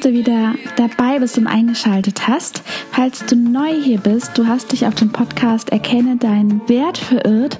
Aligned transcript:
du 0.00 0.12
wieder 0.12 0.54
dabei 0.76 1.18
bist 1.18 1.38
und 1.38 1.46
eingeschaltet 1.46 2.26
hast. 2.26 2.62
Falls 2.90 3.24
du 3.26 3.36
neu 3.36 3.72
hier 3.82 3.98
bist, 3.98 4.36
du 4.36 4.46
hast 4.46 4.72
dich 4.72 4.86
auf 4.86 4.94
dem 4.94 5.10
Podcast 5.10 5.70
Erkenne 5.70 6.16
deinen 6.16 6.68
Wert 6.68 6.98
verirrt. 6.98 7.58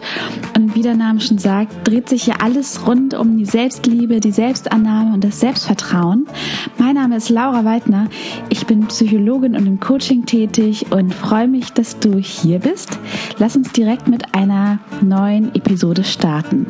Und 0.56 0.74
wie 0.74 0.82
der 0.82 0.96
Name 0.96 1.20
schon 1.20 1.38
sagt, 1.38 1.87
dreht 1.87 2.09
sich 2.09 2.24
hier 2.24 2.42
alles 2.42 2.87
rund 2.87 3.14
um 3.14 3.37
die 3.37 3.45
Selbstliebe, 3.45 4.20
die 4.20 4.32
Selbstannahme 4.32 5.14
und 5.14 5.24
das 5.24 5.41
Selbstvertrauen. 5.41 6.27
Mein 6.79 6.95
Name 6.95 7.16
ist 7.16 7.29
Laura 7.29 7.64
Weidner. 7.64 8.09
Ich 8.48 8.66
bin 8.66 8.86
Psychologin 8.86 9.54
und 9.54 9.66
im 9.66 9.80
Coaching 9.80 10.27
tätig 10.27 10.86
und 10.91 11.14
freue 11.14 11.48
mich, 11.48 11.72
dass 11.72 11.98
du 11.98 12.18
hier 12.18 12.59
bist. 12.59 12.98
Lass 13.38 13.56
uns 13.56 13.72
direkt 13.72 14.09
mit 14.09 14.34
einer 14.34 14.78
neuen 15.00 15.55
Episode 15.55 16.05
starten. 16.05 16.66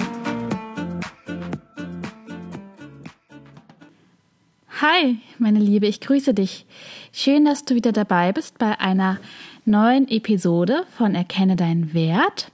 Hi, 4.82 5.18
meine 5.36 5.58
Liebe, 5.58 5.86
ich 5.86 6.00
grüße 6.00 6.32
dich. 6.32 6.64
Schön, 7.12 7.44
dass 7.44 7.66
du 7.66 7.74
wieder 7.74 7.92
dabei 7.92 8.32
bist 8.32 8.56
bei 8.56 8.80
einer 8.80 9.18
neuen 9.66 10.08
Episode 10.08 10.86
von 10.96 11.14
Erkenne 11.14 11.54
deinen 11.54 11.92
Wert. 11.92 12.50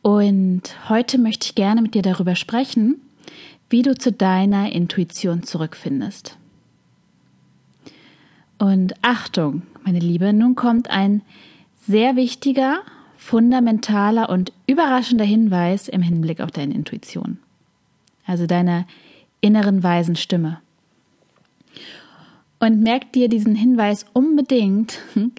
Und 0.00 0.62
heute 0.88 1.18
möchte 1.18 1.44
ich 1.44 1.54
gerne 1.54 1.82
mit 1.82 1.92
dir 1.92 2.00
darüber 2.00 2.36
sprechen, 2.36 3.02
wie 3.68 3.82
du 3.82 3.94
zu 3.94 4.12
deiner 4.12 4.72
Intuition 4.72 5.42
zurückfindest. 5.42 6.38
Und 8.58 8.94
Achtung, 9.02 9.60
meine 9.84 9.98
Liebe, 9.98 10.32
nun 10.32 10.54
kommt 10.54 10.88
ein 10.88 11.20
sehr 11.86 12.16
wichtiger, 12.16 12.78
fundamentaler 13.18 14.30
und 14.30 14.54
überraschender 14.66 15.26
Hinweis 15.26 15.88
im 15.88 16.00
Hinblick 16.00 16.40
auf 16.40 16.50
deine 16.50 16.72
Intuition. 16.72 17.40
Also 18.24 18.46
deiner 18.46 18.86
inneren 19.42 19.82
weisen 19.82 20.16
Stimme. 20.16 20.61
Und 22.62 22.80
merk 22.80 23.12
dir 23.12 23.28
diesen 23.28 23.56
Hinweis 23.56 24.06
unbedingt, 24.12 25.00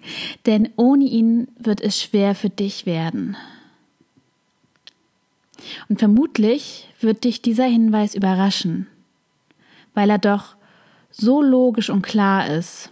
denn 0.46 0.68
ohne 0.76 1.06
ihn 1.06 1.48
wird 1.58 1.80
es 1.80 2.02
schwer 2.02 2.36
für 2.36 2.50
dich 2.50 2.86
werden. 2.86 3.38
Und 5.88 6.00
vermutlich 6.00 6.90
wird 7.00 7.24
dich 7.24 7.42
dieser 7.42 7.64
Hinweis 7.64 8.14
überraschen, 8.14 8.88
weil 9.94 10.10
er 10.10 10.18
doch 10.18 10.58
so 11.12 11.42
logisch 11.42 11.90
und 11.90 12.02
klar 12.02 12.46
ist 12.50 12.92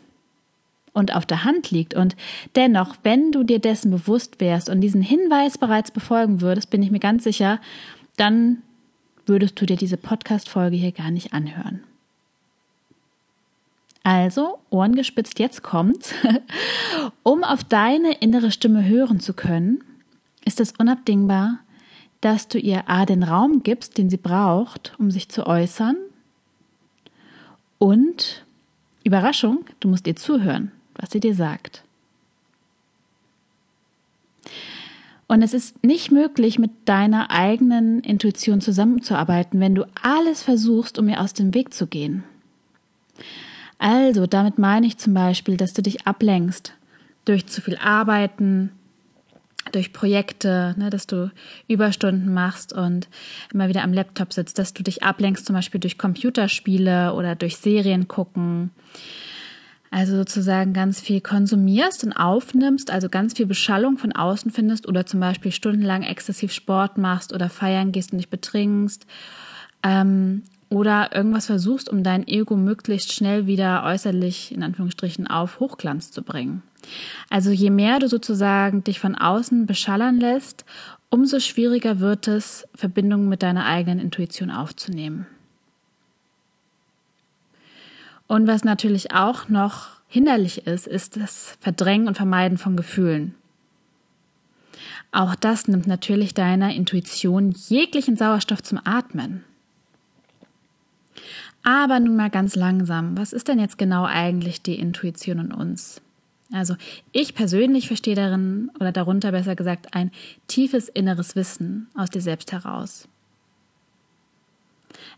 und 0.93 1.13
auf 1.13 1.25
der 1.25 1.43
Hand 1.43 1.69
liegt. 1.69 1.93
Und 1.93 2.15
dennoch, 2.55 2.95
wenn 3.03 3.33
du 3.33 3.43
dir 3.43 3.59
dessen 3.59 3.91
bewusst 3.91 4.39
wärst 4.39 4.69
und 4.69 4.79
diesen 4.79 5.01
Hinweis 5.01 5.57
bereits 5.57 5.91
befolgen 5.91 6.39
würdest, 6.39 6.69
bin 6.69 6.81
ich 6.81 6.89
mir 6.89 6.99
ganz 6.99 7.25
sicher, 7.25 7.59
dann 8.15 8.61
würdest 9.25 9.59
du 9.59 9.65
dir 9.65 9.75
diese 9.75 9.97
Podcast-Folge 9.97 10.77
hier 10.77 10.93
gar 10.93 11.11
nicht 11.11 11.33
anhören. 11.33 11.83
Also, 14.03 14.59
Ohren 14.69 14.95
gespitzt, 14.95 15.39
jetzt 15.39 15.61
kommt's. 15.61 16.13
um 17.23 17.43
auf 17.43 17.63
deine 17.63 18.13
innere 18.13 18.51
Stimme 18.51 18.83
hören 18.85 19.19
zu 19.19 19.33
können, 19.33 19.83
ist 20.43 20.59
es 20.59 20.73
unabdingbar, 20.73 21.59
dass 22.19 22.47
du 22.47 22.57
ihr 22.57 22.89
A 22.89 23.05
den 23.05 23.23
Raum 23.23 23.63
gibst, 23.63 23.97
den 23.97 24.09
sie 24.09 24.17
braucht, 24.17 24.93
um 24.97 25.11
sich 25.11 25.29
zu 25.29 25.45
äußern. 25.45 25.97
Und 27.77 28.45
Überraschung, 29.03 29.65
du 29.79 29.87
musst 29.87 30.07
ihr 30.07 30.15
zuhören, 30.15 30.71
was 30.95 31.11
sie 31.11 31.19
dir 31.19 31.35
sagt. 31.35 31.83
Und 35.27 35.43
es 35.43 35.53
ist 35.53 35.83
nicht 35.83 36.11
möglich, 36.11 36.59
mit 36.59 36.71
deiner 36.85 37.31
eigenen 37.31 38.01
Intuition 38.01 38.61
zusammenzuarbeiten, 38.61 39.59
wenn 39.59 39.75
du 39.75 39.85
alles 40.01 40.43
versuchst, 40.43 40.99
um 40.99 41.07
ihr 41.07 41.21
aus 41.21 41.33
dem 41.33 41.53
Weg 41.53 41.73
zu 41.73 41.87
gehen. 41.87 42.23
Also, 43.81 44.27
damit 44.27 44.59
meine 44.59 44.85
ich 44.85 44.99
zum 44.99 45.15
Beispiel, 45.15 45.57
dass 45.57 45.73
du 45.73 45.81
dich 45.81 46.05
ablenkst 46.05 46.73
durch 47.25 47.47
zu 47.47 47.61
viel 47.61 47.77
Arbeiten, 47.77 48.69
durch 49.71 49.91
Projekte, 49.91 50.75
ne, 50.77 50.91
dass 50.91 51.07
du 51.07 51.31
Überstunden 51.67 52.31
machst 52.31 52.73
und 52.73 53.07
immer 53.51 53.69
wieder 53.69 53.81
am 53.81 53.91
Laptop 53.91 54.33
sitzt, 54.33 54.59
dass 54.59 54.75
du 54.75 54.83
dich 54.83 55.01
ablenkst, 55.01 55.47
zum 55.47 55.55
Beispiel 55.55 55.79
durch 55.79 55.97
Computerspiele 55.97 57.15
oder 57.15 57.33
durch 57.33 57.57
Serien 57.57 58.07
gucken. 58.07 58.69
Also 59.89 60.15
sozusagen 60.15 60.73
ganz 60.73 61.01
viel 61.01 61.19
konsumierst 61.19 62.03
und 62.03 62.13
aufnimmst, 62.13 62.91
also 62.91 63.09
ganz 63.09 63.33
viel 63.33 63.47
Beschallung 63.47 63.97
von 63.97 64.11
außen 64.11 64.51
findest 64.51 64.87
oder 64.87 65.07
zum 65.07 65.19
Beispiel 65.19 65.51
stundenlang 65.51 66.03
exzessiv 66.03 66.53
Sport 66.53 66.99
machst 66.99 67.33
oder 67.33 67.49
feiern 67.49 67.91
gehst 67.91 68.11
und 68.11 68.19
dich 68.19 68.29
betrinkst. 68.29 69.07
Ähm, 69.81 70.43
oder 70.71 71.13
irgendwas 71.13 71.47
versuchst, 71.47 71.89
um 71.89 72.01
dein 72.01 72.25
Ego 72.27 72.55
möglichst 72.55 73.11
schnell 73.11 73.45
wieder 73.45 73.83
äußerlich 73.83 74.53
in 74.53 74.63
Anführungsstrichen 74.63 75.27
auf 75.27 75.59
Hochglanz 75.59 76.11
zu 76.11 76.23
bringen. 76.23 76.63
Also 77.29 77.51
je 77.51 77.69
mehr 77.69 77.99
du 77.99 78.07
sozusagen 78.07 78.81
dich 78.83 78.97
von 78.99 79.15
außen 79.15 79.65
beschallern 79.65 80.17
lässt, 80.17 80.63
umso 81.09 81.41
schwieriger 81.41 81.99
wird 81.99 82.29
es, 82.29 82.65
Verbindungen 82.73 83.27
mit 83.27 83.43
deiner 83.43 83.65
eigenen 83.65 83.99
Intuition 83.99 84.49
aufzunehmen. 84.49 85.27
Und 88.27 88.47
was 88.47 88.63
natürlich 88.63 89.13
auch 89.13 89.49
noch 89.49 89.89
hinderlich 90.07 90.67
ist, 90.67 90.87
ist 90.87 91.17
das 91.17 91.57
Verdrängen 91.59 92.07
und 92.07 92.15
Vermeiden 92.15 92.57
von 92.57 92.77
Gefühlen. 92.77 93.35
Auch 95.11 95.35
das 95.35 95.67
nimmt 95.67 95.85
natürlich 95.85 96.33
deiner 96.33 96.73
Intuition 96.73 97.51
jeglichen 97.51 98.15
Sauerstoff 98.15 98.63
zum 98.63 98.79
Atmen. 98.85 99.43
Aber 101.63 101.99
nun 101.99 102.15
mal 102.15 102.29
ganz 102.29 102.55
langsam. 102.55 103.17
Was 103.17 103.33
ist 103.33 103.47
denn 103.47 103.59
jetzt 103.59 103.77
genau 103.77 104.05
eigentlich 104.05 104.61
die 104.61 104.79
Intuition 104.79 105.39
in 105.39 105.51
uns? 105.53 106.01
Also 106.53 106.75
ich 107.11 107.33
persönlich 107.33 107.87
verstehe 107.87 108.15
darin 108.15 108.71
oder 108.79 108.91
darunter 108.91 109.31
besser 109.31 109.55
gesagt 109.55 109.93
ein 109.93 110.11
tiefes 110.47 110.89
inneres 110.89 111.35
Wissen 111.35 111.87
aus 111.95 112.09
dir 112.09 112.21
selbst 112.21 112.51
heraus. 112.51 113.07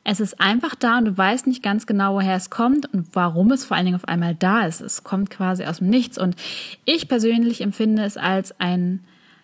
Es 0.03 0.19
ist 0.19 0.40
einfach 0.40 0.75
da 0.75 0.97
und 0.97 1.06
du 1.06 1.18
weißt 1.18 1.47
nicht 1.47 1.63
ganz 1.63 1.88
genau, 1.88 2.16
woher 2.16 2.36
es 2.36 2.50
kommt 2.50 2.94
und 2.94 3.08
warum 3.13 3.52
es 3.52 3.66
vor 3.66 3.78
allen 3.78 3.86
Dingen 3.86 3.96
auf 3.96 4.08
einmal 4.08 4.36
da 4.36 4.66
ist. 4.66 4.81
Es 4.81 5.03
kommt 5.03 5.30
quasi 5.30 5.66
aus 5.66 5.78
dem 5.78 5.90
Nichts 5.90 6.18
und 6.18 6.36
ich 6.86 7.08
persönlich 7.08 7.62
empfinde 7.62 8.03
es 8.03 8.18
als 8.18 8.59
ein, 8.59 9.00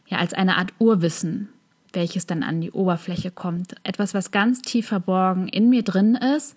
ja, 0.07 0.17
als 0.17 0.33
eine 0.33 0.57
Art 0.57 0.73
Urwissen, 0.77 1.49
welches 1.93 2.25
dann 2.25 2.43
an 2.43 2.61
die 2.61 2.71
Oberfläche 2.71 3.31
kommt. 3.31 3.75
Etwas, 3.83 4.13
was 4.13 4.31
ganz 4.31 4.61
tief 4.61 4.87
verborgen 4.87 5.47
in 5.47 5.69
mir 5.69 5.83
drin 5.83 6.15
ist 6.15 6.55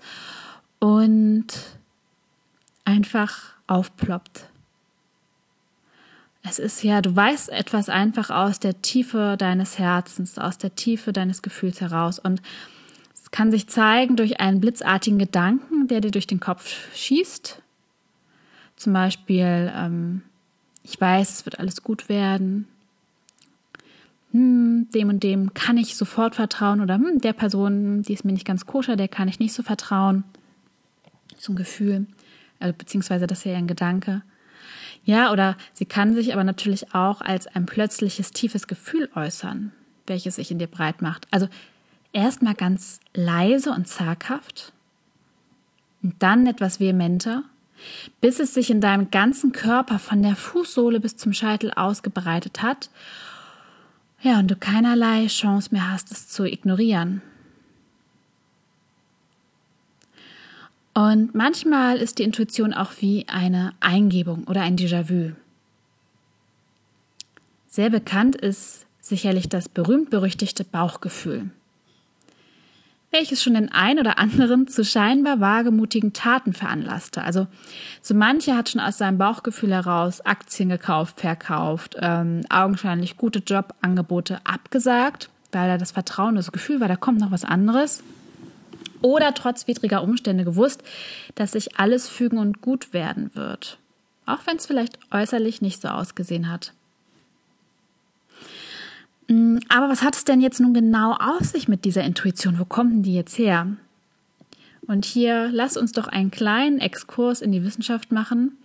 und 0.79 1.47
einfach 2.85 3.55
aufploppt. 3.67 4.49
Es 6.43 6.59
ist 6.59 6.83
ja, 6.83 7.01
du 7.01 7.15
weißt 7.15 7.51
etwas 7.51 7.89
einfach 7.89 8.31
aus 8.31 8.59
der 8.59 8.83
Tiefe 8.83 9.37
deines 9.39 9.79
Herzens, 9.79 10.39
aus 10.39 10.59
der 10.59 10.75
Tiefe 10.75 11.13
deines 11.13 11.41
Gefühls 11.43 11.81
heraus. 11.81 12.19
Und 12.19 12.43
es 13.15 13.31
kann 13.31 13.53
sich 13.53 13.69
zeigen 13.69 14.17
durch 14.17 14.41
einen 14.41 14.61
blitzartigen 14.61 15.21
Gedanken, 15.21 15.87
der 15.87 16.01
dir 16.01 16.11
durch 16.11 16.27
den 16.27 16.41
Kopf 16.41 16.95
schießt. 16.97 17.63
Zum 18.75 18.93
Beispiel, 18.93 19.73
ähm, 19.75 20.23
ich 20.83 21.01
weiß, 21.01 21.31
es 21.31 21.45
wird 21.47 21.61
alles 21.61 21.85
gut 21.85 22.09
werden 22.09 22.67
hm, 24.33 24.89
dem 24.95 25.09
und 25.11 25.23
dem 25.23 25.55
kann 25.55 25.77
ich 25.77 25.97
sofort 25.97 26.35
vertrauen 26.35 26.81
oder 26.81 26.95
hm, 26.95 27.21
der 27.21 27.35
Person, 27.35 28.03
die 28.03 28.15
ist 28.15 28.25
mir 28.25 28.33
nicht 28.33 28.47
ganz 28.47 28.67
koscher, 28.67 28.97
der 28.97 29.09
kann 29.09 29.29
ich 29.29 29.39
nicht 29.39 29.53
so 29.53 29.63
vertrauen. 29.63 30.25
So 31.39 31.53
ein 31.53 31.57
Gefühl, 31.57 32.07
also, 32.59 32.75
beziehungsweise 32.77 33.27
das 33.27 33.39
ist 33.39 33.45
ja 33.45 33.57
ein 33.57 33.67
Gedanke. 33.67 34.23
Ja, 35.05 35.33
oder 35.33 35.57
sie 35.73 35.85
kann 35.85 36.15
sich 36.15 36.33
aber 36.33 36.45
natürlich 36.45 36.95
auch 36.95 37.21
als 37.21 37.47
ein 37.47 37.67
plötzliches 37.67 38.31
tiefes 38.31 38.69
Gefühl 38.69 39.11
äußern, 39.15 39.73
welches 40.07 40.37
sich 40.37 40.51
in 40.51 40.59
dir 40.59 40.69
breit 40.69 41.03
macht. 41.03 41.27
Also 41.31 41.49
erstmal 42.13 42.55
ganz 42.55 43.01
leise 43.13 43.71
und 43.71 43.89
zaghaft 43.89 44.73
und 46.03 46.23
dann 46.23 46.47
etwas 46.47 46.79
vehementer, 46.81 47.43
bis 48.21 48.39
es 48.39 48.55
sich 48.55 48.71
in 48.71 48.81
deinem 48.81 49.11
ganzen 49.11 49.53
Körper 49.53 49.99
von 49.99 50.23
der 50.23 50.37
Fußsohle 50.37 51.01
bis 51.01 51.17
zum 51.17 51.33
Scheitel 51.33 51.73
ausgebreitet 51.73 52.63
hat 52.63 52.89
ja, 54.23 54.39
und 54.39 54.51
du 54.51 54.57
keinerlei 54.57 55.27
Chance 55.27 55.71
mehr 55.73 55.91
hast, 55.91 56.13
es 56.13 56.29
zu 56.29 56.45
ignorieren. 56.45 57.23
Und 60.95 61.35
manchmal 61.35 61.97
ist 61.97 62.19
die 62.19 62.23
Intuition 62.23 62.75
auch 62.75 62.93
wie 63.01 63.27
eine 63.29 63.73
Eingebung 63.81 64.45
oder 64.45 64.61
ein 64.63 64.77
Déjà-vu. 64.77 65.33
Sehr 67.67 67.89
bekannt 67.89 68.37
ist 68.37 68.87
sicherlich 69.01 69.49
das 69.49 69.69
berühmt-berüchtigte 69.69 70.65
Bauchgefühl 70.65 71.51
welches 73.13 73.43
schon 73.43 73.55
den 73.55 73.71
ein 73.71 73.99
oder 73.99 74.19
anderen 74.19 74.67
zu 74.67 74.85
scheinbar 74.85 75.39
wagemutigen 75.39 76.13
Taten 76.13 76.55
veranlasste. 76.55 77.23
Also 77.23 77.47
so 78.01 78.15
mancher 78.15 78.57
hat 78.57 78.71
schon 78.71 78.81
aus 78.81 78.99
seinem 78.99 79.19
Bauchgefühl 79.19 79.73
heraus 79.73 80.23
Aktien 80.23 80.71
gekauft, 80.71 81.21
verkauft, 81.21 81.97
ähm, 82.01 82.41
augenscheinlich 82.49 83.19
gute 83.19 83.41
Jobangebote 83.41 84.41
abgesagt, 84.45 85.29
weil 85.53 85.69
er 85.69 85.79
das 85.79 85.93
Vertrauen, 85.93 86.35
das 86.35 86.51
Gefühl 86.51 86.81
war, 86.81 86.89
da 86.89 86.97
kommt 86.97 87.21
noch 87.21 87.31
was 87.31 87.45
anderes. 87.45 88.03
oder 89.03 89.35
trotz 89.35 89.67
widriger 89.67 90.03
Umstände 90.03 90.45
gewusst, 90.45 90.83
dass 91.35 91.53
sich 91.53 91.79
alles 91.79 92.09
fügen 92.09 92.39
und 92.39 92.61
gut 92.63 92.93
werden 92.93 93.35
wird. 93.35 93.79
Auch 94.27 94.47
wenn 94.47 94.57
es 94.57 94.67
vielleicht 94.67 94.99
äußerlich 95.11 95.61
nicht 95.61 95.83
so 95.83 95.89
ausgesehen 95.89 96.49
hat. 96.49 96.73
Mm, 99.29 99.59
aber 99.69 99.89
was 99.89 100.03
hat 100.03 100.15
es 100.17 100.25
denn 100.25 100.41
jetzt 100.41 100.61
nun 100.61 100.75
genau 100.75 101.13
auf 101.13 101.45
sich 101.45 101.69
mit 101.69 101.85
dieser 101.85 102.05
Intuition? 102.05 102.59
Wo 102.59 102.65
kommt 102.65 102.93
denn 102.93 103.03
die 103.03 103.15
jetzt 103.15 103.39
her? 103.39 103.67
Und 104.87 105.05
hier 105.05 105.49
lass 105.53 105.77
uns 105.77 105.93
doch 105.93 106.09
einen 106.09 106.31
kleinen 106.31 106.79
Exkurs 106.79 107.41
in 107.41 107.53
die 107.53 107.65
Wissenschaft 107.65 108.13
machen. 108.13 108.59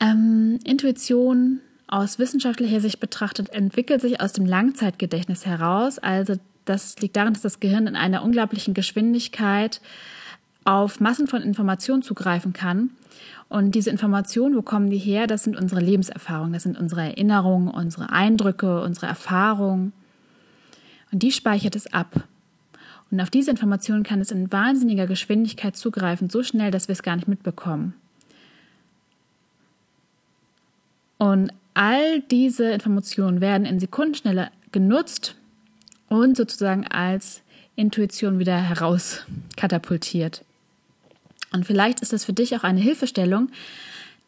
Ähm, 0.00 0.58
Intuition 0.64 1.60
aus 1.86 2.18
wissenschaftlicher 2.18 2.80
Sicht 2.80 3.00
betrachtet 3.00 3.50
entwickelt 3.50 4.00
sich 4.00 4.20
aus 4.20 4.32
dem 4.32 4.46
Langzeitgedächtnis 4.46 5.44
heraus. 5.44 5.98
Also 5.98 6.36
das 6.64 6.98
liegt 7.00 7.16
daran, 7.16 7.34
dass 7.34 7.42
das 7.42 7.60
Gehirn 7.60 7.86
in 7.86 7.96
einer 7.96 8.22
unglaublichen 8.22 8.74
Geschwindigkeit 8.74 9.80
auf 10.64 11.00
Massen 11.00 11.26
von 11.26 11.42
Informationen 11.42 12.02
zugreifen 12.02 12.52
kann. 12.52 12.90
Und 13.48 13.74
diese 13.74 13.90
Informationen, 13.90 14.56
wo 14.56 14.62
kommen 14.62 14.90
die 14.90 14.98
her? 14.98 15.26
Das 15.26 15.42
sind 15.44 15.56
unsere 15.56 15.80
Lebenserfahrungen, 15.80 16.52
das 16.52 16.62
sind 16.62 16.78
unsere 16.78 17.02
Erinnerungen, 17.02 17.68
unsere 17.68 18.10
Eindrücke, 18.10 18.82
unsere 18.82 19.06
Erfahrungen. 19.06 19.92
Und 21.10 21.22
die 21.22 21.32
speichert 21.32 21.74
es 21.74 21.92
ab. 21.92 22.24
Und 23.10 23.20
auf 23.20 23.30
diese 23.30 23.50
Informationen 23.50 24.04
kann 24.04 24.20
es 24.20 24.30
in 24.30 24.52
wahnsinniger 24.52 25.06
Geschwindigkeit 25.06 25.76
zugreifen, 25.76 26.30
so 26.30 26.42
schnell, 26.42 26.70
dass 26.70 26.86
wir 26.86 26.92
es 26.92 27.02
gar 27.02 27.16
nicht 27.16 27.26
mitbekommen. 27.26 27.94
Und 31.18 31.52
all 31.74 32.20
diese 32.20 32.70
Informationen 32.70 33.40
werden 33.40 33.66
in 33.66 33.80
Sekundenschnelle 33.80 34.50
genutzt 34.70 35.34
und 36.08 36.36
sozusagen 36.36 36.86
als 36.86 37.42
Intuition 37.76 38.38
wieder 38.38 38.56
herauskatapultiert. 38.56 40.44
Und 41.52 41.66
vielleicht 41.66 42.00
ist 42.00 42.12
das 42.12 42.24
für 42.24 42.32
dich 42.32 42.56
auch 42.56 42.62
eine 42.62 42.80
Hilfestellung, 42.80 43.50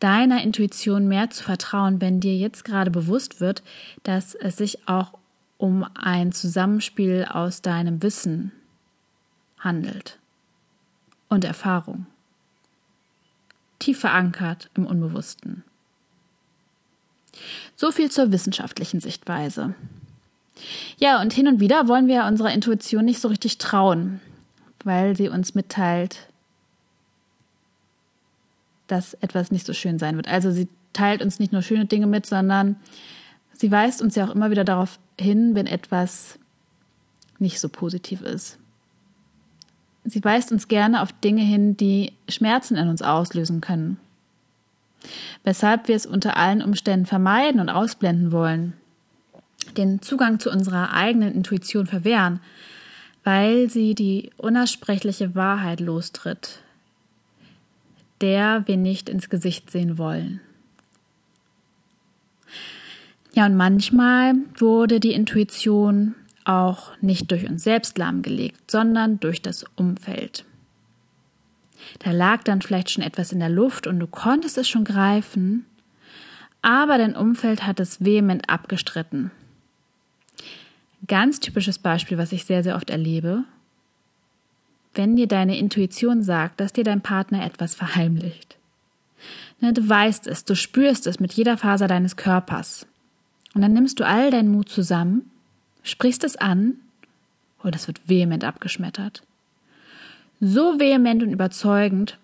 deiner 0.01 0.43
Intuition 0.43 1.07
mehr 1.07 1.31
zu 1.31 1.45
vertrauen, 1.45 2.01
wenn 2.01 2.21
dir 2.21 2.37
jetzt 2.37 2.65
gerade 2.65 2.91
bewusst 2.91 3.41
wird, 3.41 3.63
dass 4.03 4.35
es 4.35 4.57
sich 4.57 4.89
auch 4.89 5.13
um 5.59 5.87
ein 5.95 6.33
Zusammenspiel 6.33 7.27
aus 7.31 7.63
deinem 7.63 8.03
Wissen 8.03 8.51
handelt 9.61 10.19
und 11.29 11.45
Erfahrung, 11.45 12.07
tief 13.79 14.01
verankert 14.01 14.71
im 14.75 14.87
Unbewussten. 14.87 15.63
So 17.77 17.93
viel 17.93 18.11
zur 18.11 18.33
wissenschaftlichen 18.33 19.01
Sichtweise. 19.01 19.75
Ja, 20.99 21.21
und 21.21 21.33
hin 21.33 21.47
und 21.47 21.61
wieder 21.61 21.87
wollen 21.87 22.09
wir 22.09 22.25
unserer 22.25 22.53
Intuition 22.53 23.05
nicht 23.05 23.21
so 23.21 23.29
richtig 23.29 23.59
trauen, 23.59 24.21
weil 24.83 25.17
sie 25.17 25.29
uns 25.29 25.55
mitteilt, 25.55 26.29
dass 28.93 29.15
etwas 29.15 29.51
nicht 29.51 29.67
so 29.67 29.73
schön 29.73 29.99
sein 29.99 30.17
wird. 30.17 30.29
Also 30.29 30.51
sie 30.51 30.69
teilt 30.93 31.23
uns 31.23 31.39
nicht 31.39 31.53
nur 31.53 31.63
schöne 31.63 31.87
Dinge 31.87 32.07
mit, 32.07 32.27
sondern 32.27 32.77
sie 33.53 33.71
weist 33.71 34.03
uns 34.03 34.15
ja 34.15 34.27
auch 34.27 34.35
immer 34.35 34.51
wieder 34.51 34.65
darauf 34.65 34.99
hin, 35.19 35.55
wenn 35.55 35.67
etwas 35.67 36.39
nicht 37.39 37.59
so 37.59 37.69
positiv 37.69 38.21
ist. 38.23 38.59
Sie 40.05 40.23
weist 40.23 40.53
uns 40.53 40.69
gerne 40.69 41.03
auf 41.03 41.13
Dinge 41.13 41.43
hin, 41.43 41.77
die 41.77 42.13
Schmerzen 42.29 42.77
in 42.77 42.89
uns 42.89 43.03
auslösen 43.03 43.61
können. 43.61 43.99
Weshalb 45.45 45.89
wir 45.89 45.97
es 45.97 46.07
unter 46.07 46.37
allen 46.37 46.63
Umständen 46.63 47.07
vermeiden 47.07 47.61
und 47.61 47.69
ausblenden 47.69 48.31
wollen 48.31 48.75
den 49.77 50.03
Zugang 50.03 50.39
zu 50.39 50.51
unserer 50.51 50.93
eigenen 50.93 51.35
Intuition 51.35 51.87
verwehren, 51.87 52.41
weil 53.25 53.71
sie 53.71 53.95
die 53.95 54.31
unersprechliche 54.37 55.35
Wahrheit 55.35 55.81
lostritt, 55.81 56.61
der 58.23 58.67
wir 58.67 58.77
nicht 58.77 59.09
ins 59.09 59.29
Gesicht 59.29 59.71
sehen 59.71 59.99
wollen. 59.99 60.41
Ja, 63.35 63.47
und 63.47 63.57
manchmal 63.57 64.35
wurde 64.57 65.01
die 65.01 65.13
Intuition 65.13 66.15
auch 66.45 66.93
nicht 67.01 67.31
durch 67.31 67.49
uns 67.49 67.65
selbst 67.65 67.99
lahmgelegt, 67.99 68.71
sondern 68.71 69.21
durch 69.21 69.43
das 69.43 69.65
Umfeld. 69.77 70.45
Da 71.99 72.13
lag 72.13 72.43
dann 72.45 72.63
vielleicht 72.63 72.91
schon 72.91 73.05
etwas 73.05 73.33
in 73.33 73.41
der 73.41 73.49
Luft 73.49 73.87
und 73.87 73.99
du 73.99 74.07
konntest 74.07 74.57
es 74.59 74.69
schon 74.69 74.85
greifen, 74.85 75.67
aber 76.63 76.99
dein 76.99 77.17
Umfeld 77.17 77.67
hat 77.67 77.81
es 77.81 78.05
vehement 78.05 78.49
abgestritten 78.49 79.31
Ganz 81.09 81.41
typisches 81.41 81.79
Beispiel, 81.81 82.17
was 82.17 82.31
ich 82.31 82.45
sehr, 82.45 82.63
sehr 82.63 82.77
oft 82.77 82.89
erlebe. 82.89 83.45
Wenn 84.95 85.17
dir 85.17 85.27
deine 85.27 85.59
Intuition 85.59 86.23
sagt, 86.23 86.61
dass 86.61 86.73
dir 86.73 86.85
dein 86.85 87.01
Partner 87.01 87.45
etwas 87.45 87.75
verheimlicht. 87.75 88.57
Ne, 89.61 89.73
du 89.73 89.89
weißt 89.89 90.27
es, 90.27 90.45
du 90.45 90.55
spürst 90.55 91.07
es 91.07 91.21
mit 91.21 91.33
jeder 91.33 91.57
Faser 91.57 91.87
deines 91.87 92.17
Körpers. 92.17 92.87
Und 93.55 93.63
dann 93.63 93.73
nimmst 93.73 94.01
du 94.01 94.07
all 94.07 94.31
deinen 94.31 94.51
Mut 94.51 94.69
zusammen, 94.69 95.31
sprichst 95.83 96.25
es 96.25 96.37
an 96.37 96.75
und 97.63 97.75
es 97.77 97.87
wird 97.87 98.01
vehement 98.07 98.45
abgeschmettert. 98.45 99.23
So 100.41 100.81
vehement 100.81 101.23
und 101.23 101.31
überzeugend, 101.31 102.19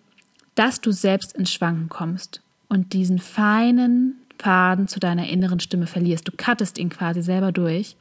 dass 0.54 0.80
du 0.80 0.90
selbst 0.90 1.36
ins 1.36 1.52
Schwanken 1.52 1.88
kommst 1.88 2.42
und 2.68 2.92
diesen 2.92 3.18
feinen 3.18 4.16
Faden 4.38 4.88
zu 4.88 4.98
deiner 4.98 5.28
inneren 5.28 5.60
Stimme 5.60 5.86
verlierst. 5.86 6.26
Du 6.26 6.32
cuttest 6.36 6.78
ihn 6.78 6.88
quasi 6.88 7.22
selber 7.22 7.52
durch 7.52 7.96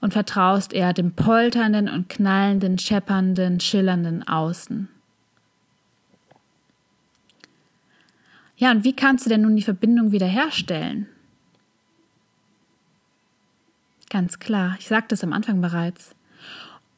und 0.00 0.12
vertraust 0.12 0.72
eher 0.72 0.92
dem 0.92 1.12
polternden 1.12 1.88
und 1.88 2.08
knallenden, 2.08 2.78
scheppernden, 2.78 3.60
schillernden 3.60 4.26
Außen. 4.26 4.88
Ja, 8.56 8.70
und 8.70 8.84
wie 8.84 8.94
kannst 8.94 9.26
du 9.26 9.30
denn 9.30 9.42
nun 9.42 9.56
die 9.56 9.62
Verbindung 9.62 10.12
wiederherstellen? 10.12 11.06
Ganz 14.08 14.38
klar, 14.38 14.76
ich 14.78 14.88
sagte 14.88 15.14
es 15.14 15.24
am 15.24 15.32
Anfang 15.32 15.60
bereits. 15.60 16.14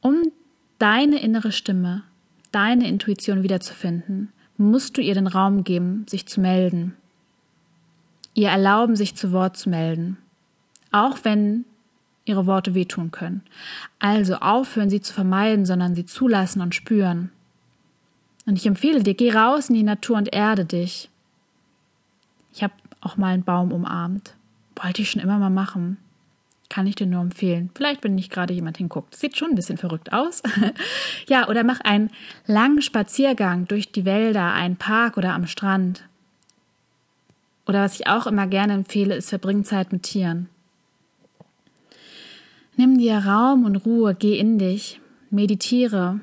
Um 0.01 0.31
deine 0.79 1.21
innere 1.21 1.51
Stimme, 1.51 2.05
deine 2.53 2.87
Intuition 2.87 3.43
wiederzufinden, 3.43 4.33
musst 4.57 4.97
du 4.97 5.01
ihr 5.01 5.15
den 5.15 5.27
Raum 5.27 5.65
geben, 5.65 6.05
sich 6.09 6.27
zu 6.27 6.41
melden. 6.41 6.97
Ihr 8.35 8.51
erlauben, 8.51 8.95
sich 8.95 9.17
zu 9.17 9.33
Wort 9.33 9.57
zu 9.57 9.69
melden. 9.69 10.17
Auch 10.93 11.19
wenn 11.23 11.65
ihre 12.29 12.47
Worte 12.47 12.75
wehtun 12.75 13.11
können. 13.11 13.43
Also 13.99 14.37
aufhören, 14.37 14.91
sie 14.91 15.01
zu 15.01 15.13
vermeiden, 15.13 15.67
sondern 15.67 15.95
sie 15.95 16.07
zulassen 16.07 16.61
und 16.61 16.75
spüren. 16.75 17.31
Und 18.47 18.57
ich 18.57 18.67
empfehle 18.67 19.03
dir, 19.03 19.15
geh 19.15 19.33
raus 19.33 19.69
in 19.69 19.75
die 19.75 19.83
Natur 19.83 20.17
und 20.17 20.33
erde 20.33 20.65
dich. 20.65 21.11
Ich 22.53 22.63
habe 22.63 22.73
auch 23.01 23.17
mal 23.17 23.35
einen 23.35 23.45
Baum 23.45 23.73
umarmt. 23.73 24.35
Wollte 24.77 25.03
ich 25.03 25.11
schon 25.11 25.23
immer 25.23 25.39
mal 25.39 25.51
machen. 25.51 25.99
Kann 26.71 26.87
ich 26.87 26.95
dir 26.95 27.07
nur 27.07 27.23
empfehlen. 27.23 27.71
Vielleicht, 27.75 28.05
wenn 28.05 28.15
nicht 28.15 28.31
gerade 28.31 28.53
jemand 28.55 28.77
hinguckt. 28.77 29.15
Sieht 29.17 29.37
schon 29.37 29.51
ein 29.51 29.55
bisschen 29.55 29.79
verrückt 29.79 30.13
aus. 30.13 30.43
ja, 31.29 31.49
oder 31.49 31.65
mach 31.65 31.81
einen 31.81 32.11
langen 32.47 32.83
Spaziergang 32.83 33.67
durch 33.67 33.93
die 33.93 34.05
Wälder, 34.05 34.53
einen 34.53 34.77
Park 34.77 35.17
oder 35.17 35.35
am 35.35 35.47
Strand. 35.47 36.05
Oder 37.67 37.83
was 37.83 38.01
ich 38.01 38.07
auch 38.07 38.27
immer 38.27 38.47
gerne 38.47 38.73
empfehle, 38.73 39.15
ist 39.15 39.29
verbring 39.29 39.65
Zeit 39.65 39.93
mit 39.93 40.05
Tieren. 40.05 40.49
Nimm 42.79 42.97
dir 42.97 43.19
Raum 43.19 43.65
und 43.65 43.75
Ruhe, 43.75 44.15
geh 44.15 44.39
in 44.39 44.57
dich, 44.57 45.01
meditiere 45.31 46.21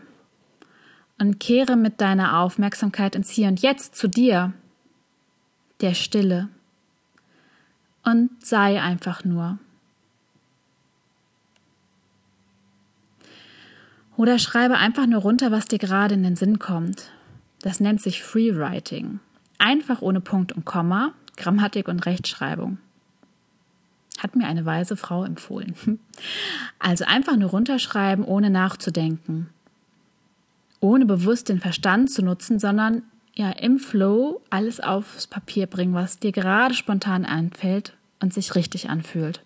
und 1.19 1.37
kehre 1.37 1.75
mit 1.75 1.99
deiner 1.99 2.39
Aufmerksamkeit 2.39 3.13
ins 3.13 3.29
Hier 3.29 3.49
und 3.49 3.61
Jetzt 3.61 3.97
zu 3.97 4.07
dir, 4.07 4.53
der 5.81 5.93
Stille, 5.93 6.47
und 8.05 8.29
sei 8.39 8.81
einfach 8.81 9.25
nur. 9.25 9.59
Oder 14.15 14.39
schreibe 14.39 14.77
einfach 14.77 15.07
nur 15.07 15.23
runter, 15.23 15.51
was 15.51 15.65
dir 15.65 15.79
gerade 15.79 16.15
in 16.15 16.23
den 16.23 16.37
Sinn 16.37 16.57
kommt. 16.57 17.11
Das 17.63 17.81
nennt 17.81 17.99
sich 17.99 18.23
Freewriting. 18.23 19.19
Einfach 19.57 20.01
ohne 20.01 20.21
Punkt 20.21 20.53
und 20.53 20.63
Komma, 20.63 21.11
Grammatik 21.35 21.89
und 21.89 22.05
Rechtschreibung 22.05 22.77
hat 24.19 24.35
mir 24.35 24.47
eine 24.47 24.65
weise 24.65 24.95
Frau 24.97 25.23
empfohlen. 25.23 25.75
Also 26.77 27.05
einfach 27.05 27.35
nur 27.35 27.49
runterschreiben, 27.49 28.23
ohne 28.23 28.49
nachzudenken. 28.49 29.49
Ohne 30.79 31.05
bewusst 31.05 31.49
den 31.49 31.59
Verstand 31.59 32.11
zu 32.11 32.21
nutzen, 32.21 32.59
sondern 32.59 33.01
ja 33.33 33.49
im 33.49 33.79
Flow 33.79 34.41
alles 34.49 34.79
aufs 34.79 35.25
Papier 35.25 35.67
bringen, 35.67 35.93
was 35.93 36.19
dir 36.19 36.31
gerade 36.31 36.73
spontan 36.73 37.25
einfällt 37.25 37.93
und 38.19 38.33
sich 38.33 38.55
richtig 38.55 38.89
anfühlt. 38.89 39.41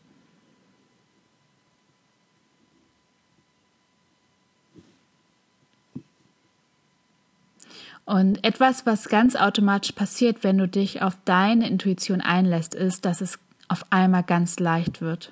Und 8.05 8.43
etwas, 8.43 8.87
was 8.87 9.07
ganz 9.07 9.35
automatisch 9.35 9.91
passiert, 9.91 10.43
wenn 10.43 10.57
du 10.57 10.67
dich 10.67 11.03
auf 11.03 11.15
deine 11.25 11.69
Intuition 11.69 12.21
einlässt, 12.21 12.73
ist, 12.73 13.05
dass 13.05 13.21
es 13.21 13.37
auf 13.69 13.85
einmal 13.91 14.23
ganz 14.23 14.59
leicht 14.59 14.99
wird. 14.99 15.31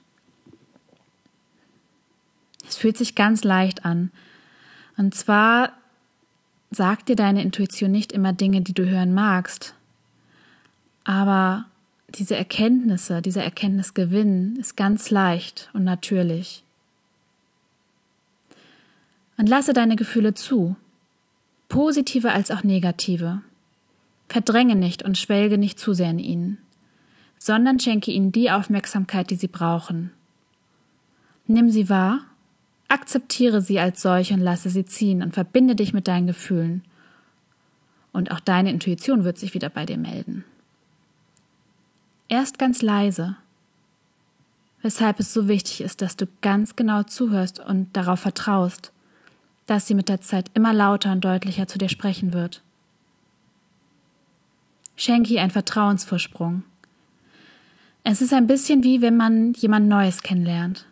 Es 2.68 2.78
fühlt 2.78 2.98
sich 2.98 3.16
ganz 3.16 3.44
leicht 3.44 3.86
an. 3.86 4.12
Und 4.96 5.14
zwar 5.14 5.74
sagt 6.72 7.10
dir 7.10 7.16
deine 7.16 7.42
Intuition 7.42 7.92
nicht 7.92 8.12
immer 8.12 8.34
Dinge, 8.34 8.62
die 8.62 8.74
du 8.74 8.86
hören 8.86 9.14
magst, 9.14 9.74
aber 11.04 11.66
diese 12.10 12.36
Erkenntnisse, 12.36 13.22
dieser 13.22 13.44
Erkenntnisgewinn 13.44 14.56
ist 14.58 14.76
ganz 14.76 15.10
leicht 15.10 15.70
und 15.74 15.84
natürlich. 15.84 16.64
Und 19.38 19.48
lasse 19.48 19.74
deine 19.74 19.96
Gefühle 19.96 20.34
zu, 20.34 20.76
positive 21.70 22.32
als 22.32 22.50
auch 22.52 22.64
negative. 22.64 23.42
Verdränge 24.30 24.76
nicht 24.76 25.04
und 25.04 25.18
schwelge 25.18 25.58
nicht 25.58 25.80
zu 25.80 25.94
sehr 25.94 26.10
in 26.10 26.20
ihnen, 26.20 26.58
sondern 27.38 27.80
schenke 27.80 28.12
ihnen 28.12 28.32
die 28.32 28.52
Aufmerksamkeit, 28.52 29.30
die 29.30 29.36
sie 29.36 29.48
brauchen. 29.48 30.12
Nimm 31.46 31.70
sie 31.70 31.90
wahr, 31.90 32.22
akzeptiere 32.88 33.62
sie 33.62 33.80
als 33.80 34.02
solche 34.02 34.34
und 34.34 34.42
lasse 34.42 34.70
sie 34.70 34.86
ziehen 34.86 35.22
und 35.22 35.34
verbinde 35.34 35.76
dich 35.76 35.94
mit 35.94 36.08
deinen 36.08 36.28
Gefühlen. 36.28 36.84
Und 38.12 38.32
auch 38.32 38.40
deine 38.40 38.72
Intuition 38.72 39.24
wird 39.24 39.38
sich 39.38 39.54
wieder 39.54 39.70
bei 39.70 39.86
dir 39.86 39.98
melden. 39.98 40.44
Erst 42.30 42.60
ganz 42.60 42.82
leise, 42.82 43.38
weshalb 44.82 45.20
es 45.20 45.34
so 45.34 45.48
wichtig 45.48 45.82
ist, 45.82 46.02
dass 46.02 46.18
du 46.18 46.28
ganz 46.42 46.76
genau 46.76 47.04
zuhörst 47.04 47.60
und 47.60 47.96
darauf 47.96 48.20
vertraust, 48.20 48.92
dass 49.66 49.88
sie 49.88 49.96
mit 49.96 50.10
der 50.10 50.22
Zeit 50.22 50.50
immer 50.54 50.74
lauter 50.74 51.12
und 51.12 51.24
deutlicher 51.24 51.68
zu 51.68 51.78
dir 51.78 51.90
sprechen 51.90 52.34
wird. 52.34 52.62
Schenke 54.96 55.34
ihr 55.34 55.42
einen 55.42 55.52
Vertrauensvorsprung. 55.52 56.64
Es 58.10 58.22
ist 58.22 58.32
ein 58.32 58.48
bisschen 58.48 58.86
wie 58.86 59.02
wenn 59.02 59.18
man 59.18 59.52
jemand 59.52 59.90
Neues 59.90 60.24
kennenlernt. 60.24 60.86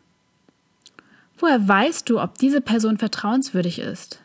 Woher 1.38 1.66
weißt 1.66 2.10
du, 2.10 2.22
ob 2.22 2.38
diese 2.38 2.60
Person 2.60 2.98
vertrauenswürdig 2.98 3.80
ist? 3.80 4.22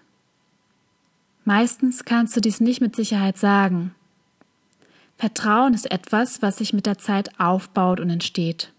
Meistens 1.45 2.05
kannst 2.05 2.35
du 2.35 2.41
dies 2.41 2.61
nicht 2.61 2.81
mit 2.81 2.97
Sicherheit 2.97 3.39
sagen. 3.39 3.95
Vertrauen 5.19 5.73
ist 5.73 5.89
etwas, 5.89 6.43
was 6.43 6.57
sich 6.57 6.73
mit 6.73 6.85
der 6.85 6.99
Zeit 6.99 7.39
aufbaut 7.39 8.01
und 8.01 8.11
entsteht. 8.11 8.73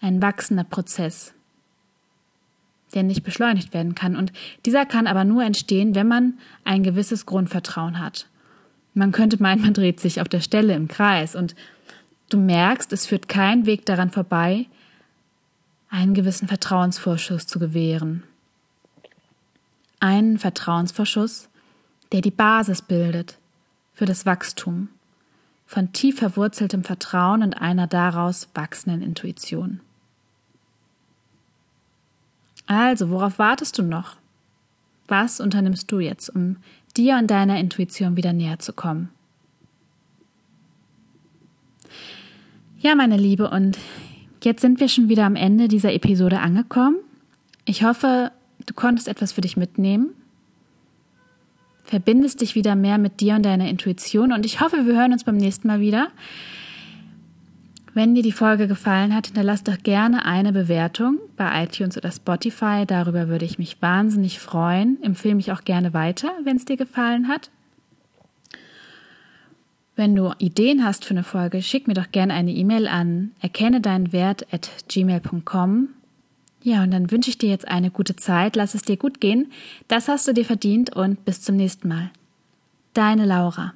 Ein 0.00 0.22
wachsender 0.22 0.62
Prozess, 0.62 1.34
der 2.94 3.02
nicht 3.02 3.24
beschleunigt 3.24 3.74
werden 3.74 3.96
kann. 3.96 4.14
Und 4.14 4.32
dieser 4.64 4.86
kann 4.86 5.08
aber 5.08 5.24
nur 5.24 5.42
entstehen, 5.42 5.96
wenn 5.96 6.06
man 6.06 6.34
ein 6.62 6.84
gewisses 6.84 7.26
Grundvertrauen 7.26 7.98
hat. 7.98 8.28
Man 8.94 9.10
könnte 9.10 9.42
meinen, 9.42 9.62
man 9.62 9.74
dreht 9.74 9.98
sich 9.98 10.20
auf 10.20 10.28
der 10.28 10.40
Stelle 10.40 10.74
im 10.74 10.86
Kreis 10.86 11.34
und 11.34 11.56
du 12.32 12.38
merkst, 12.38 12.92
es 12.92 13.06
führt 13.06 13.28
kein 13.28 13.66
Weg 13.66 13.86
daran 13.86 14.10
vorbei, 14.10 14.66
einen 15.90 16.14
gewissen 16.14 16.48
Vertrauensvorschuss 16.48 17.46
zu 17.46 17.58
gewähren. 17.58 18.22
Einen 20.00 20.38
Vertrauensvorschuss, 20.38 21.48
der 22.12 22.22
die 22.22 22.30
Basis 22.30 22.82
bildet 22.82 23.38
für 23.94 24.06
das 24.06 24.26
Wachstum 24.26 24.88
von 25.66 25.92
tief 25.92 26.18
verwurzeltem 26.18 26.84
Vertrauen 26.84 27.42
und 27.42 27.54
einer 27.54 27.86
daraus 27.86 28.48
wachsenden 28.54 29.00
Intuition. 29.00 29.80
Also, 32.66 33.10
worauf 33.10 33.38
wartest 33.38 33.78
du 33.78 33.82
noch? 33.82 34.16
Was 35.08 35.40
unternimmst 35.40 35.90
du 35.90 35.98
jetzt, 35.98 36.28
um 36.28 36.56
dir 36.96 37.16
und 37.16 37.30
deiner 37.30 37.58
Intuition 37.58 38.16
wieder 38.16 38.32
näher 38.32 38.58
zu 38.58 38.72
kommen? 38.72 39.10
Ja, 42.82 42.94
meine 42.94 43.16
Liebe, 43.16 43.48
und 43.48 43.78
jetzt 44.42 44.60
sind 44.60 44.78
wir 44.78 44.88
schon 44.88 45.08
wieder 45.08 45.24
am 45.24 45.36
Ende 45.36 45.68
dieser 45.68 45.94
Episode 45.94 46.40
angekommen. 46.40 46.96
Ich 47.64 47.82
hoffe, 47.84 48.32
du 48.66 48.74
konntest 48.74 49.08
etwas 49.08 49.32
für 49.32 49.40
dich 49.40 49.56
mitnehmen 49.56 50.10
verbindest 51.92 52.40
dich 52.40 52.54
wieder 52.54 52.74
mehr 52.74 52.96
mit 52.96 53.20
dir 53.20 53.34
und 53.34 53.44
deiner 53.44 53.68
Intuition 53.68 54.32
und 54.32 54.46
ich 54.46 54.62
hoffe, 54.62 54.86
wir 54.86 54.94
hören 54.94 55.12
uns 55.12 55.24
beim 55.24 55.36
nächsten 55.36 55.68
Mal 55.68 55.80
wieder. 55.80 56.08
Wenn 57.92 58.14
dir 58.14 58.22
die 58.22 58.32
Folge 58.32 58.66
gefallen 58.66 59.14
hat, 59.14 59.26
hinterlass 59.26 59.62
doch 59.62 59.76
gerne 59.82 60.24
eine 60.24 60.54
Bewertung 60.54 61.18
bei 61.36 61.64
iTunes 61.64 61.98
oder 61.98 62.10
Spotify. 62.10 62.84
Darüber 62.86 63.28
würde 63.28 63.44
ich 63.44 63.58
mich 63.58 63.82
wahnsinnig 63.82 64.38
freuen. 64.38 64.96
Empfehle 65.02 65.34
mich 65.34 65.52
auch 65.52 65.64
gerne 65.64 65.92
weiter, 65.92 66.30
wenn 66.44 66.56
es 66.56 66.64
dir 66.64 66.78
gefallen 66.78 67.28
hat. 67.28 67.50
Wenn 69.94 70.16
du 70.16 70.32
Ideen 70.38 70.84
hast 70.84 71.04
für 71.04 71.12
eine 71.12 71.24
Folge, 71.24 71.62
schick 71.62 71.86
mir 71.86 71.94
doch 71.94 72.10
gerne 72.10 72.34
eine 72.34 72.52
E-Mail 72.52 72.88
an 72.88 73.32
erkenne 73.40 73.80
deinen 73.80 74.12
Wert 74.12 74.46
at 74.52 74.70
gmail.com 74.88 75.88
ja, 76.62 76.82
und 76.82 76.92
dann 76.92 77.10
wünsche 77.10 77.30
ich 77.30 77.38
dir 77.38 77.50
jetzt 77.50 77.66
eine 77.66 77.90
gute 77.90 78.16
Zeit, 78.16 78.56
lass 78.56 78.74
es 78.74 78.82
dir 78.82 78.96
gut 78.96 79.20
gehen. 79.20 79.50
Das 79.88 80.08
hast 80.08 80.28
du 80.28 80.32
dir 80.32 80.44
verdient 80.44 80.94
und 80.94 81.24
bis 81.24 81.42
zum 81.42 81.56
nächsten 81.56 81.88
Mal. 81.88 82.10
Deine 82.94 83.26
Laura. 83.26 83.74